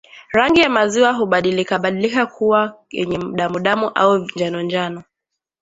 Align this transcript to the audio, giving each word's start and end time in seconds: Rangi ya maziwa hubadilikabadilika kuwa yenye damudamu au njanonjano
Rangi 0.31 0.61
ya 0.61 0.69
maziwa 0.69 1.11
hubadilikabadilika 1.11 2.25
kuwa 2.25 2.83
yenye 2.91 3.17
damudamu 3.17 3.89
au 3.95 4.17
njanonjano 4.17 5.03